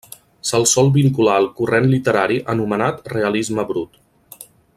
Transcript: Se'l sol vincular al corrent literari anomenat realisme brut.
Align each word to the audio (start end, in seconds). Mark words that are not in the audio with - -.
Se'l 0.51 0.63
sol 0.71 0.87
vincular 0.95 1.35
al 1.41 1.45
corrent 1.59 1.87
literari 1.91 2.41
anomenat 2.55 3.15
realisme 3.17 3.69
brut. 3.73 4.43